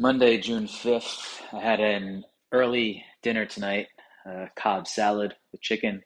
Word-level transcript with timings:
Monday, 0.00 0.38
June 0.38 0.66
5th, 0.66 1.42
I 1.52 1.60
had 1.60 1.78
an 1.78 2.24
early 2.52 3.04
dinner 3.22 3.44
tonight, 3.44 3.88
uh, 4.24 4.46
Cobb 4.56 4.88
salad 4.88 5.34
with 5.52 5.60
chicken, 5.60 6.02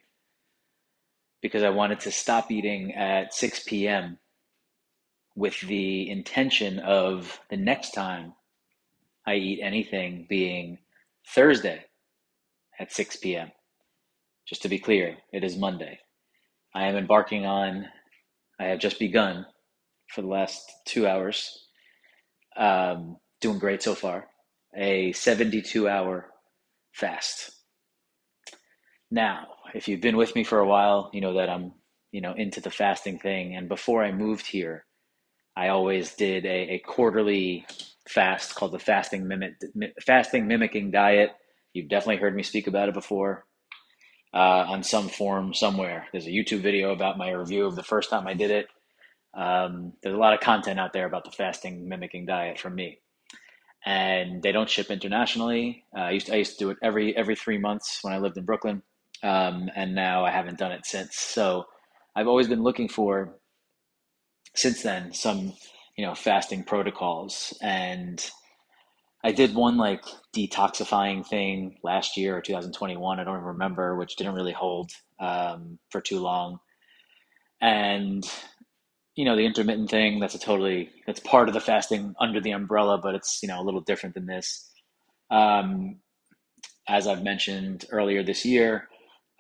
because 1.41 1.63
I 1.63 1.71
wanted 1.71 2.01
to 2.01 2.11
stop 2.11 2.51
eating 2.51 2.93
at 2.95 3.33
6 3.33 3.63
p.m. 3.69 4.19
with 5.37 5.61
the 5.61 6.11
intention 6.11 6.81
of 6.81 7.39
the 7.51 7.57
next 7.57 7.93
time 7.93 8.33
I 9.29 9.37
eat 9.37 9.61
anything 9.63 10.27
being 10.29 10.79
Thursday 11.29 11.85
at 12.81 12.93
6 12.93 13.19
p.m. 13.19 13.53
Just 14.45 14.63
to 14.63 14.69
be 14.69 14.81
clear, 14.81 15.19
it 15.33 15.45
is 15.45 15.57
Monday. 15.57 16.01
I 16.75 16.89
am 16.89 16.97
embarking 16.97 17.47
on, 17.47 17.87
I 18.59 18.65
have 18.65 18.81
just 18.81 18.99
begun 18.99 19.47
for 20.09 20.23
the 20.23 20.27
last 20.27 20.69
two 20.85 21.07
hours. 21.07 21.69
Um, 22.57 23.19
doing 23.45 23.59
great 23.59 23.83
so 23.83 23.95
far. 23.95 24.27
A 24.75 25.13
72 25.13 25.87
hour 25.87 26.31
fast. 26.93 27.53
Now, 29.11 29.49
if 29.75 29.87
you've 29.87 30.01
been 30.01 30.17
with 30.17 30.35
me 30.35 30.45
for 30.45 30.59
a 30.61 30.67
while, 30.67 31.11
you 31.13 31.21
know 31.21 31.35
that 31.35 31.51
I'm, 31.51 31.73
you 32.11 32.23
know, 32.23 32.33
into 32.33 32.61
the 32.63 32.71
fasting 32.71 33.19
thing. 33.19 33.55
And 33.55 33.69
before 33.69 34.03
I 34.03 34.13
moved 34.13 34.47
here, 34.47 34.87
I 35.57 35.69
always 35.69 36.15
did 36.15 36.47
a, 36.47 36.75
a 36.75 36.79
quarterly 36.79 37.67
fast 38.09 38.55
called 38.55 38.73
the 38.73 38.79
fasting 38.79 39.29
mimic 39.29 39.55
fasting 40.05 40.49
mimicking 40.49 40.91
diet. 40.91 41.31
You've 41.75 41.91
definitely 41.91 42.23
heard 42.23 42.35
me 42.35 42.43
speak 42.43 42.67
about 42.67 42.89
it 42.89 42.95
before 42.95 43.45
uh, 44.33 44.65
on 44.73 44.83
some 44.83 45.09
form 45.09 45.53
somewhere. 45.53 46.07
There's 46.13 46.27
a 46.27 46.31
YouTube 46.31 46.63
video 46.63 46.93
about 46.93 47.19
my 47.19 47.31
review 47.31 47.67
of 47.67 47.77
the 47.77 47.83
first 47.83 48.09
time 48.09 48.27
I 48.27 48.35
did 48.35 48.51
it. 48.51 48.67
Um, 49.37 49.93
there's 50.03 50.15
a 50.15 50.19
lot 50.19 50.33
of 50.33 50.41
content 50.41 50.81
out 50.81 50.95
there 50.95 51.07
about 51.07 51.25
the 51.25 51.31
fasting 51.31 51.89
mimicking 51.89 52.25
diet 52.25 52.59
from 52.59 52.75
me 52.75 53.01
and 53.85 54.43
they 54.43 54.53
don't 54.53 54.71
ship 54.71 54.91
internationally. 54.91 55.85
Uh, 55.97 56.03
I 56.03 56.11
used 56.13 56.27
to, 56.27 56.35
I 56.35 56.37
used 56.37 56.59
to 56.59 56.65
do 56.65 56.71
it 56.71 56.79
every 56.83 57.17
every 57.17 57.37
three 57.37 57.59
months 57.59 57.99
when 58.03 58.13
I 58.13 58.19
lived 58.19 58.37
in 58.37 58.45
Brooklyn, 58.45 58.83
um, 59.23 59.69
and 59.77 59.95
now 59.95 60.25
I 60.25 60.31
haven't 60.31 60.59
done 60.59 60.73
it 60.73 60.87
since. 60.87 61.17
So 61.17 61.65
I've 62.17 62.29
always 62.29 62.49
been 62.49 62.63
looking 62.63 62.89
for 62.89 63.37
since 64.55 64.83
then 64.83 65.13
some 65.13 65.53
you 65.97 66.07
know 66.07 66.15
fasting 66.15 66.65
protocols, 66.65 67.57
and 67.61 68.25
I 69.23 69.33
did 69.33 69.55
one 69.55 69.77
like 69.77 70.05
detoxifying 70.35 71.27
thing 71.27 71.79
last 71.83 72.17
year 72.17 72.37
or 72.37 72.41
2021. 72.41 73.21
I 73.21 73.25
don't 73.25 73.43
remember, 73.43 73.97
which 73.97 74.17
didn't 74.17 74.35
really 74.35 74.53
hold 74.53 74.93
um, 75.21 75.79
for 75.91 76.01
too 76.01 76.21
long, 76.21 76.59
and 77.61 78.25
you 79.17 79.25
know 79.25 79.37
the 79.37 79.47
intermittent 79.47 79.91
thing 79.91 80.21
that's 80.21 80.35
a 80.35 80.39
totally 80.39 80.91
that's 81.07 81.21
part 81.21 81.49
of 81.49 81.55
the 81.55 81.61
fasting 81.61 82.15
under 82.21 82.41
the 82.41 82.51
umbrella 82.51 82.99
but 82.99 83.15
it's 83.15 83.41
you 83.43 83.49
know 83.49 83.61
a 83.61 83.65
little 83.65 83.81
different 83.81 84.15
than 84.15 84.27
this. 84.27 84.71
Um, 85.31 85.97
as 86.89 87.07
i've 87.07 87.23
mentioned 87.23 87.87
earlier 87.91 88.23
this 88.23 88.45
year 88.45 88.89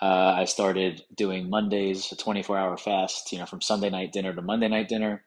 uh, 0.00 0.34
i 0.36 0.44
started 0.44 1.02
doing 1.14 1.50
mondays 1.50 2.10
a 2.10 2.16
24 2.16 2.58
hour 2.58 2.76
fast 2.76 3.30
you 3.32 3.38
know 3.38 3.46
from 3.46 3.60
sunday 3.60 3.90
night 3.90 4.12
dinner 4.12 4.32
to 4.32 4.40
monday 4.42 4.68
night 4.68 4.88
dinner 4.88 5.24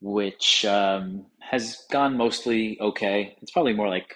which 0.00 0.64
um, 0.64 1.26
has 1.40 1.84
gone 1.90 2.16
mostly 2.16 2.78
okay. 2.80 3.36
It's 3.40 3.50
probably 3.50 3.72
more 3.72 3.88
like 3.88 4.14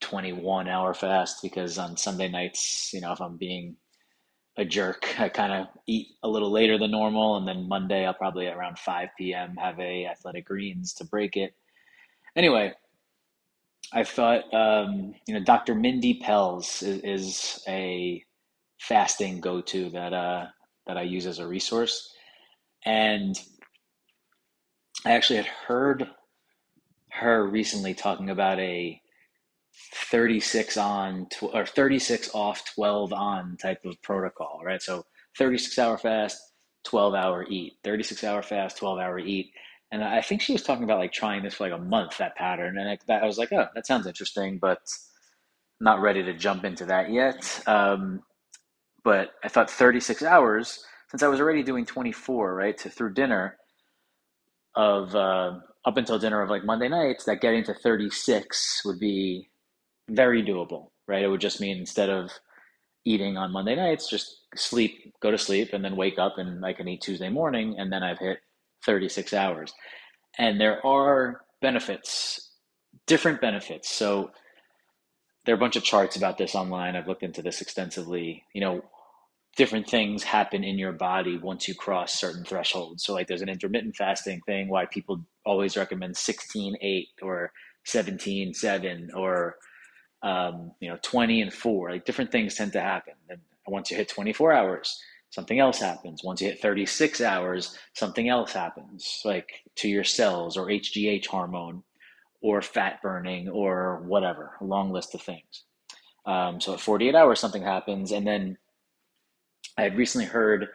21 0.00 0.68
hour 0.68 0.94
fast 0.94 1.42
because 1.42 1.78
on 1.78 1.96
sunday 1.96 2.28
nights 2.28 2.90
you 2.92 3.00
know 3.00 3.12
if 3.12 3.20
i'm 3.20 3.38
being 3.38 3.76
a 4.56 4.64
jerk. 4.64 5.14
I 5.20 5.28
kind 5.28 5.52
of 5.52 5.68
eat 5.86 6.08
a 6.22 6.28
little 6.28 6.50
later 6.50 6.78
than 6.78 6.90
normal, 6.90 7.36
and 7.36 7.46
then 7.46 7.68
Monday 7.68 8.06
I'll 8.06 8.14
probably 8.14 8.46
around 8.46 8.78
5 8.78 9.08
p.m. 9.18 9.56
have 9.56 9.78
a 9.78 10.06
athletic 10.06 10.46
greens 10.46 10.92
to 10.94 11.04
break 11.04 11.36
it. 11.36 11.54
Anyway, 12.34 12.72
I 13.92 14.04
thought 14.04 14.52
um, 14.52 15.14
you 15.26 15.34
know 15.34 15.40
Dr. 15.40 15.74
Mindy 15.74 16.20
Pelz 16.20 16.82
is, 16.82 17.00
is 17.02 17.64
a 17.68 18.22
fasting 18.78 19.40
go-to 19.40 19.90
that 19.90 20.12
uh, 20.12 20.46
that 20.86 20.96
I 20.96 21.02
use 21.02 21.26
as 21.26 21.38
a 21.38 21.46
resource, 21.46 22.12
and 22.84 23.36
I 25.04 25.12
actually 25.12 25.36
had 25.36 25.46
heard 25.46 26.10
her 27.10 27.46
recently 27.46 27.94
talking 27.94 28.28
about 28.28 28.58
a 28.58 29.00
36 30.10 30.76
on 30.76 31.26
tw- 31.30 31.54
or 31.54 31.66
36 31.66 32.30
off 32.34 32.64
12 32.74 33.12
on 33.12 33.56
type 33.56 33.84
of 33.84 34.00
protocol 34.02 34.60
right? 34.64 34.82
So 34.82 35.04
36 35.38 35.78
hour 35.78 35.98
fast 35.98 36.40
12 36.84 37.14
hour 37.14 37.46
eat 37.48 37.74
36 37.84 38.24
hour 38.24 38.42
fast 38.42 38.78
12 38.78 38.98
hour 38.98 39.18
eat. 39.18 39.52
And 39.92 40.02
i 40.02 40.20
think 40.20 40.42
she 40.42 40.52
was 40.52 40.62
talking 40.62 40.84
about 40.84 40.98
like 40.98 41.12
trying 41.12 41.42
this 41.42 41.54
for 41.54 41.68
like 41.68 41.78
a 41.78 41.82
month 41.82 42.18
that 42.18 42.36
pattern. 42.36 42.78
And 42.78 42.88
I, 42.88 43.14
I 43.14 43.26
was 43.26 43.38
like 43.38 43.52
oh 43.52 43.66
that 43.74 43.86
sounds 43.86 44.06
interesting 44.06 44.58
but 44.58 44.80
not 45.80 46.00
ready 46.00 46.22
to 46.22 46.32
jump 46.34 46.64
into 46.64 46.86
that 46.86 47.10
yet. 47.10 47.62
Um, 47.66 48.22
but 49.06 49.30
i 49.44 49.48
thought 49.48 49.70
36 49.70 50.22
hours 50.24 50.84
since 51.10 51.22
i 51.22 51.28
was 51.28 51.40
already 51.40 51.62
doing 51.62 51.86
24 51.86 52.54
right 52.54 52.76
to 52.76 52.90
through 52.90 53.14
dinner 53.14 53.56
of 54.74 55.14
uh, 55.14 55.52
up 55.86 55.96
until 55.96 56.18
dinner 56.18 56.42
of 56.42 56.50
like 56.50 56.64
monday 56.64 56.88
nights 56.88 57.24
that 57.24 57.40
getting 57.40 57.64
to 57.64 57.72
36 57.72 58.82
would 58.84 58.98
be 58.98 59.48
very 60.08 60.42
doable, 60.42 60.88
right? 61.08 61.22
It 61.22 61.28
would 61.28 61.40
just 61.40 61.60
mean 61.60 61.78
instead 61.78 62.10
of 62.10 62.30
eating 63.04 63.36
on 63.36 63.52
Monday 63.52 63.76
nights, 63.76 64.10
just 64.10 64.42
sleep, 64.56 65.14
go 65.20 65.30
to 65.30 65.38
sleep, 65.38 65.72
and 65.72 65.84
then 65.84 65.96
wake 65.96 66.18
up 66.18 66.34
and 66.38 66.64
I 66.64 66.72
can 66.72 66.88
eat 66.88 67.02
Tuesday 67.02 67.28
morning, 67.28 67.76
and 67.78 67.92
then 67.92 68.02
I've 68.02 68.18
hit 68.18 68.38
36 68.84 69.32
hours. 69.32 69.72
And 70.38 70.60
there 70.60 70.84
are 70.84 71.42
benefits, 71.62 72.50
different 73.06 73.40
benefits. 73.40 73.90
So 73.90 74.30
there 75.44 75.54
are 75.54 75.56
a 75.56 75.60
bunch 75.60 75.76
of 75.76 75.84
charts 75.84 76.16
about 76.16 76.38
this 76.38 76.54
online. 76.54 76.96
I've 76.96 77.06
looked 77.06 77.22
into 77.22 77.42
this 77.42 77.60
extensively. 77.60 78.44
You 78.52 78.60
know, 78.60 78.82
different 79.56 79.88
things 79.88 80.24
happen 80.24 80.64
in 80.64 80.78
your 80.78 80.92
body 80.92 81.38
once 81.38 81.68
you 81.68 81.74
cross 81.74 82.18
certain 82.18 82.44
thresholds. 82.44 83.04
So, 83.04 83.14
like, 83.14 83.28
there's 83.28 83.42
an 83.42 83.48
intermittent 83.48 83.96
fasting 83.96 84.40
thing 84.46 84.68
why 84.68 84.86
people 84.86 85.24
always 85.44 85.76
recommend 85.76 86.16
16 86.16 86.76
8 86.80 87.08
or 87.22 87.52
17 87.84 88.54
7 88.54 89.10
or 89.14 89.56
um, 90.26 90.72
you 90.80 90.88
know, 90.88 90.98
20 91.02 91.40
and 91.40 91.52
four, 91.52 91.90
like 91.92 92.04
different 92.04 92.32
things 92.32 92.56
tend 92.56 92.72
to 92.72 92.80
happen. 92.80 93.14
And 93.30 93.38
once 93.68 93.92
you 93.92 93.96
hit 93.96 94.08
24 94.08 94.52
hours, 94.52 95.00
something 95.30 95.60
else 95.60 95.78
happens. 95.78 96.24
Once 96.24 96.40
you 96.40 96.48
hit 96.48 96.60
36 96.60 97.20
hours, 97.20 97.78
something 97.94 98.28
else 98.28 98.52
happens, 98.52 99.22
like 99.24 99.48
to 99.76 99.88
your 99.88 100.02
cells 100.02 100.56
or 100.56 100.66
HGH 100.66 101.26
hormone 101.26 101.84
or 102.40 102.60
fat 102.60 103.00
burning 103.02 103.48
or 103.48 104.02
whatever, 104.04 104.56
a 104.60 104.64
long 104.64 104.90
list 104.90 105.14
of 105.14 105.22
things. 105.22 105.62
Um, 106.26 106.60
so 106.60 106.74
at 106.74 106.80
48 106.80 107.14
hours, 107.14 107.38
something 107.38 107.62
happens. 107.62 108.10
And 108.10 108.26
then 108.26 108.58
I 109.78 109.82
had 109.82 109.96
recently 109.96 110.26
heard 110.26 110.66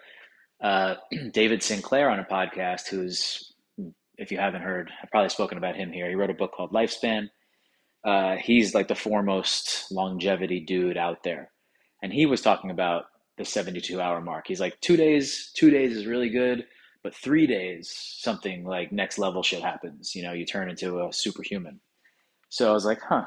uh, 0.62 0.96
David 1.34 1.62
Sinclair 1.62 2.10
on 2.10 2.20
a 2.20 2.24
podcast, 2.24 2.88
who's, 2.88 3.52
if 4.18 4.32
you 4.32 4.38
haven't 4.38 4.62
heard, 4.62 4.90
I've 5.04 5.12
probably 5.12 5.28
spoken 5.28 5.58
about 5.58 5.76
him 5.76 5.92
here. 5.92 6.08
He 6.08 6.16
wrote 6.16 6.30
a 6.30 6.36
book 6.36 6.54
called 6.54 6.72
Lifespan 6.72 7.28
uh, 8.04 8.36
he's 8.38 8.74
like 8.74 8.88
the 8.88 8.96
foremost 8.96 9.92
longevity 9.92 10.60
dude 10.60 10.98
out 10.98 11.24
there. 11.24 11.52
And 12.02 12.12
he 12.12 12.26
was 12.26 12.42
talking 12.42 12.72
about 12.72 13.06
the 13.38 13.46
72 13.46 14.00
hour 14.02 14.22
mark. 14.22 14.48
He's 14.48 14.60
like, 14.60 14.80
two 14.82 14.98
days, 14.98 15.52
two 15.56 15.70
days 15.70 15.96
is 15.96 16.08
really 16.08 16.30
good, 16.30 16.66
but 17.04 17.16
three 17.16 17.46
days, 17.46 17.94
something 18.20 18.66
like 18.66 18.92
next 18.92 19.18
level 19.18 19.44
shit 19.44 19.62
happens. 19.62 20.16
You 20.16 20.24
know, 20.24 20.34
you 20.34 20.46
turn 20.46 20.70
into 20.70 21.00
a 21.00 21.14
superhuman. 21.14 21.80
So 22.50 22.70
I 22.70 22.74
was 22.74 22.86
like, 22.86 23.02
huh, 23.02 23.26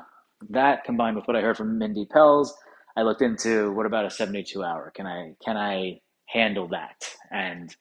that 0.51 0.85
combined 0.85 1.17
with 1.17 1.27
what 1.27 1.37
I 1.37 1.41
heard 1.41 1.57
from 1.57 1.79
Mindy 1.79 2.07
Pelz, 2.07 2.51
I 2.97 3.03
looked 3.03 3.23
into 3.23 3.73
what 3.73 3.87
about 3.87 4.07
a 4.07 4.11
72 4.11 4.63
hour? 4.63 4.93
Can 4.95 5.07
I, 5.07 5.35
can 5.45 5.57
I 5.57 6.01
handle 6.27 6.69
that? 6.69 7.09
And 7.31 7.75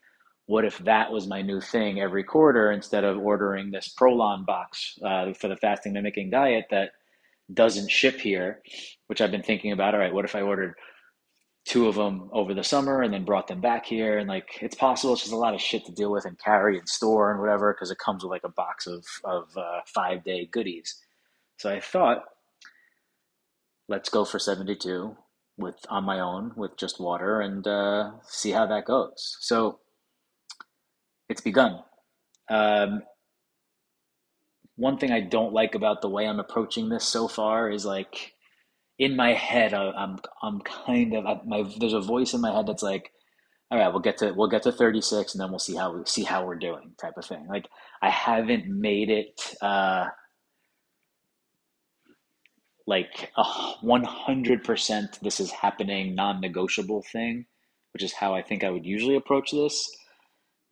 what 0.46 0.66
if 0.66 0.78
that 0.80 1.12
was 1.12 1.28
my 1.28 1.42
new 1.42 1.62
thing 1.62 2.02
every 2.02 2.24
quarter 2.24 2.72
instead 2.72 3.04
of 3.04 3.18
ordering 3.18 3.72
this 3.72 3.94
Prolon 3.98 4.46
box 4.46 4.98
uh, 5.04 5.34
for 5.34 5.48
the 5.48 5.56
fasting 5.56 5.94
mimicking 5.94 6.30
diet 6.30 6.66
that 6.70 6.92
doesn't 7.54 7.90
ship 7.90 8.20
here, 8.20 8.62
which 9.08 9.22
I've 9.22 9.32
been 9.32 9.44
thinking 9.44 9.72
about. 9.72 9.94
All 9.94 10.00
right, 10.00 10.14
what 10.14 10.26
if 10.26 10.36
I 10.36 10.42
ordered 10.42 10.76
two 11.66 11.88
of 11.88 11.96
them 11.96 12.30
over 12.34 12.54
the 12.54 12.64
summer 12.64 13.02
and 13.02 13.14
then 13.14 13.24
brought 13.24 13.48
them 13.48 13.62
back 13.62 13.86
here? 13.86 14.18
And 14.18 14.28
like, 14.28 14.50
it's 14.62 14.76
possible. 14.76 15.14
It's 15.14 15.24
just 15.24 15.34
a 15.34 15.38
lot 15.38 15.54
of 15.54 15.62
shit 15.62 15.86
to 15.86 15.92
deal 15.94 16.12
with 16.12 16.26
and 16.26 16.38
carry 16.40 16.78
and 16.78 16.88
store 16.90 17.32
and 17.32 17.40
whatever 17.40 17.74
because 17.74 17.92
it 17.92 18.00
comes 18.00 18.24
with 18.24 18.32
like 18.32 18.44
a 18.44 18.50
box 18.50 18.86
of 18.86 19.06
of 19.24 19.56
uh, 19.58 19.82
five 19.86 20.24
day 20.24 20.48
goodies. 20.52 21.00
So 21.58 21.70
I 21.70 21.80
thought, 21.80 22.24
let's 23.88 24.10
go 24.10 24.26
for 24.26 24.40
seventy 24.40 24.76
two 24.76 25.16
with 25.58 25.76
on 25.90 26.04
my 26.04 26.20
own 26.20 26.52
with 26.56 26.76
just 26.78 27.00
water 27.00 27.40
and 27.40 27.66
uh, 27.66 28.12
see 28.28 28.52
how 28.52 28.66
that 28.68 28.86
goes. 28.86 29.38
So 29.40 29.80
it's 31.30 31.42
begun. 31.42 31.80
Um, 32.50 33.04
one 34.76 34.98
thing 34.98 35.12
I 35.12 35.22
don't 35.22 35.54
like 35.54 35.76
about 35.76 36.02
the 36.02 36.10
way 36.10 36.28
I'm 36.28 36.40
approaching 36.40 36.90
this 36.90 37.06
so 37.06 37.28
far 37.28 37.70
is 37.70 37.86
like 37.86 38.34
in 39.00 39.16
my 39.16 39.34
head, 39.34 39.74
I, 39.74 39.92
I'm 39.92 40.18
I'm 40.42 40.62
kind 40.62 41.16
of 41.16 41.26
I, 41.26 41.40
my 41.46 41.64
there's 41.80 41.94
a 41.94 42.00
voice 42.00 42.34
in 42.34 42.42
my 42.42 42.54
head 42.54 42.68
that's 42.68 42.84
like, 42.84 43.12
all 43.72 43.78
right, 43.80 43.90
we'll 43.90 44.02
get 44.02 44.18
to 44.20 44.32
we'll 44.34 44.50
get 44.50 44.64
to 44.64 44.72
36 44.72 45.34
and 45.34 45.42
then 45.42 45.50
we'll 45.50 45.60
see 45.60 45.76
how 45.76 45.94
we 45.96 46.04
see 46.06 46.24
how 46.24 46.46
we're 46.46 46.56
doing 46.56 46.94
type 47.00 47.14
of 47.18 47.26
thing. 47.26 47.48
Like 47.48 47.68
I 48.02 48.10
haven't 48.10 48.68
made 48.68 49.10
it 49.10 49.56
uh, 49.62 50.08
like 52.86 53.32
a 53.38 53.44
100% 53.84 55.20
this 55.22 55.40
is 55.40 55.52
happening 55.52 56.16
non-negotiable 56.16 57.04
thing, 57.12 57.46
which 57.94 58.04
is 58.04 58.14
how 58.14 58.34
I 58.36 58.42
think 58.42 58.64
I 58.64 58.70
would 58.70 58.86
usually 58.86 59.16
approach 59.16 59.52
this. 59.52 59.90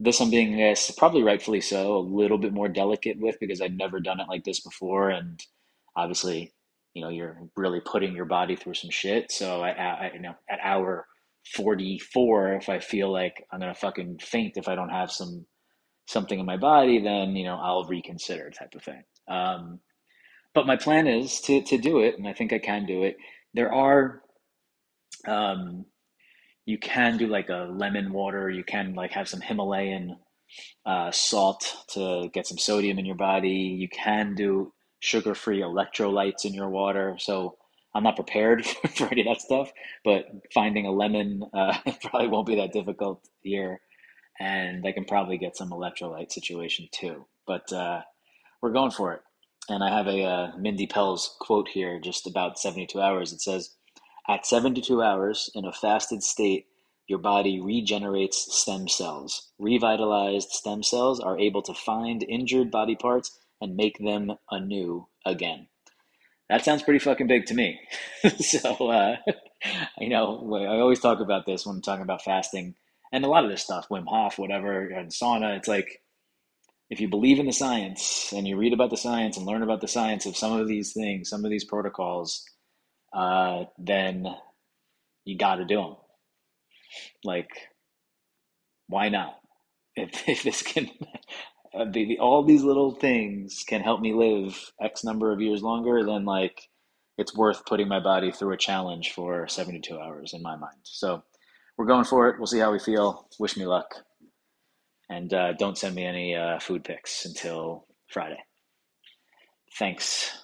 This 0.03 0.19
I'm 0.19 0.31
being 0.31 0.57
this 0.57 0.91
probably 0.97 1.21
rightfully 1.23 1.61
so, 1.61 1.97
a 1.97 1.99
little 1.99 2.39
bit 2.39 2.53
more 2.53 2.67
delicate 2.67 3.19
with 3.19 3.37
because 3.39 3.61
I'd 3.61 3.77
never 3.77 3.99
done 3.99 4.19
it 4.19 4.27
like 4.27 4.43
this 4.43 4.61
before, 4.61 5.11
and 5.11 5.39
obviously, 5.95 6.53
you 6.95 7.03
know, 7.03 7.09
you're 7.09 7.37
really 7.55 7.81
putting 7.81 8.15
your 8.15 8.25
body 8.25 8.55
through 8.55 8.73
some 8.73 8.89
shit. 8.89 9.31
So 9.31 9.61
I, 9.61 9.71
I 9.71 10.11
you 10.13 10.21
know, 10.21 10.33
at 10.49 10.59
hour 10.63 11.05
44, 11.55 12.53
if 12.55 12.69
I 12.69 12.79
feel 12.79 13.11
like 13.11 13.45
I'm 13.51 13.59
gonna 13.59 13.75
fucking 13.75 14.19
faint 14.19 14.57
if 14.57 14.67
I 14.67 14.75
don't 14.75 14.89
have 14.89 15.11
some 15.11 15.45
something 16.07 16.39
in 16.39 16.45
my 16.45 16.57
body, 16.57 17.01
then 17.01 17.35
you 17.35 17.45
know 17.45 17.59
I'll 17.61 17.85
reconsider 17.85 18.49
type 18.51 18.73
of 18.75 18.83
thing. 18.83 19.03
Um, 19.27 19.79
but 20.53 20.67
my 20.67 20.75
plan 20.77 21.07
is 21.07 21.41
to 21.41 21.61
to 21.63 21.77
do 21.77 21.99
it, 21.99 22.17
and 22.17 22.27
I 22.27 22.33
think 22.33 22.53
I 22.53 22.59
can 22.59 22.85
do 22.85 23.03
it. 23.03 23.17
There 23.53 23.73
are, 23.73 24.21
um, 25.27 25.85
you 26.65 26.77
can 26.77 27.17
do 27.17 27.27
like 27.27 27.49
a 27.49 27.67
lemon 27.71 28.13
water. 28.13 28.49
You 28.49 28.63
can 28.63 28.93
like 28.93 29.11
have 29.11 29.27
some 29.27 29.41
Himalayan 29.41 30.17
uh, 30.85 31.11
salt 31.11 31.75
to 31.89 32.29
get 32.33 32.47
some 32.47 32.57
sodium 32.57 32.99
in 32.99 33.05
your 33.05 33.15
body. 33.15 33.49
You 33.49 33.89
can 33.89 34.35
do 34.35 34.73
sugar-free 34.99 35.61
electrolytes 35.61 36.45
in 36.45 36.53
your 36.53 36.69
water. 36.69 37.15
So 37.19 37.57
I'm 37.93 38.03
not 38.03 38.15
prepared 38.15 38.65
for 38.95 39.07
any 39.11 39.21
of 39.21 39.27
that 39.27 39.41
stuff, 39.41 39.71
but 40.03 40.25
finding 40.53 40.85
a 40.85 40.91
lemon 40.91 41.43
uh, 41.53 41.77
probably 42.01 42.27
won't 42.27 42.47
be 42.47 42.55
that 42.55 42.71
difficult 42.71 43.27
here, 43.41 43.81
and 44.39 44.85
I 44.85 44.91
can 44.91 45.05
probably 45.05 45.37
get 45.37 45.57
some 45.57 45.71
electrolyte 45.71 46.31
situation 46.31 46.87
too. 46.91 47.25
But 47.47 47.71
uh, 47.73 48.01
we're 48.61 48.71
going 48.71 48.91
for 48.91 49.13
it. 49.13 49.21
And 49.69 49.83
I 49.83 49.95
have 49.95 50.07
a 50.07 50.23
uh, 50.23 50.57
Mindy 50.57 50.87
Pelz 50.87 51.27
quote 51.39 51.67
here 51.67 51.99
just 51.99 52.27
about 52.27 52.59
72 52.59 52.99
hours. 52.99 53.31
It 53.31 53.41
says, 53.41 53.75
At 54.31 54.45
72 54.45 55.03
hours 55.03 55.49
in 55.53 55.65
a 55.65 55.73
fasted 55.73 56.23
state, 56.23 56.67
your 57.05 57.19
body 57.19 57.59
regenerates 57.59 58.47
stem 58.57 58.87
cells. 58.87 59.51
Revitalized 59.59 60.51
stem 60.51 60.83
cells 60.83 61.19
are 61.19 61.37
able 61.37 61.61
to 61.63 61.73
find 61.73 62.23
injured 62.23 62.71
body 62.71 62.95
parts 62.95 63.37
and 63.59 63.75
make 63.75 63.97
them 63.97 64.31
anew 64.49 65.09
again. 65.25 65.67
That 66.49 66.63
sounds 66.63 66.81
pretty 66.81 66.99
fucking 66.99 67.27
big 67.27 67.45
to 67.47 67.53
me. 67.53 67.81
so, 68.39 68.89
uh, 68.89 69.17
you 69.99 70.07
know, 70.07 70.55
I 70.55 70.79
always 70.79 71.01
talk 71.01 71.19
about 71.19 71.45
this 71.45 71.65
when 71.65 71.75
I'm 71.75 71.81
talking 71.81 72.03
about 72.03 72.23
fasting 72.23 72.75
and 73.11 73.25
a 73.25 73.27
lot 73.27 73.43
of 73.43 73.51
this 73.51 73.63
stuff, 73.63 73.89
Wim 73.89 74.05
Hof, 74.07 74.39
whatever, 74.39 74.87
and 74.87 75.11
sauna. 75.11 75.57
It's 75.57 75.67
like, 75.67 76.01
if 76.89 77.01
you 77.01 77.09
believe 77.09 77.37
in 77.37 77.47
the 77.47 77.51
science 77.51 78.31
and 78.33 78.47
you 78.47 78.55
read 78.55 78.71
about 78.71 78.91
the 78.91 78.97
science 78.97 79.35
and 79.35 79.45
learn 79.45 79.61
about 79.61 79.81
the 79.81 79.89
science 79.89 80.25
of 80.25 80.37
some 80.37 80.53
of 80.53 80.69
these 80.69 80.93
things, 80.93 81.29
some 81.29 81.43
of 81.43 81.51
these 81.51 81.65
protocols, 81.65 82.45
uh, 83.13 83.65
then 83.77 84.25
you 85.25 85.37
got 85.37 85.55
to 85.55 85.65
do 85.65 85.75
them. 85.75 85.95
Like, 87.23 87.49
why 88.87 89.09
not? 89.09 89.37
If, 89.93 90.29
if 90.29 90.43
this 90.43 90.63
can, 90.63 90.89
be, 91.91 92.17
all 92.17 92.43
these 92.43 92.63
little 92.63 92.91
things 92.91 93.65
can 93.67 93.81
help 93.81 93.99
me 93.99 94.13
live 94.13 94.71
X 94.81 95.03
number 95.03 95.33
of 95.33 95.41
years 95.41 95.61
longer, 95.61 96.05
then 96.05 96.23
like 96.23 96.69
it's 97.17 97.35
worth 97.35 97.65
putting 97.65 97.89
my 97.89 97.99
body 97.99 98.31
through 98.31 98.53
a 98.53 98.57
challenge 98.57 99.11
for 99.11 99.47
72 99.49 99.99
hours 99.99 100.33
in 100.33 100.41
my 100.41 100.55
mind. 100.55 100.79
So 100.83 101.23
we're 101.77 101.85
going 101.85 102.05
for 102.05 102.29
it. 102.29 102.37
We'll 102.37 102.47
see 102.47 102.59
how 102.59 102.71
we 102.71 102.79
feel. 102.79 103.27
Wish 103.37 103.57
me 103.57 103.65
luck. 103.65 103.93
And 105.09 105.33
uh, 105.33 105.53
don't 105.53 105.77
send 105.77 105.93
me 105.93 106.05
any 106.05 106.35
uh, 106.35 106.59
food 106.59 106.83
pics 106.85 107.25
until 107.25 107.85
Friday. 108.07 108.39
Thanks. 109.77 110.40